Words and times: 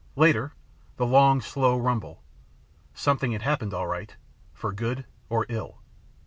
Later, 0.15 0.53
the 0.97 1.05
long 1.05 1.41
slow 1.41 1.77
rumble. 1.77 2.23
Something 2.95 3.33
had 3.33 3.43
happened, 3.43 3.71
all 3.71 3.85
right, 3.85 4.15
for 4.51 4.73
good 4.73 5.05
or 5.29 5.45
ill." 5.47 5.77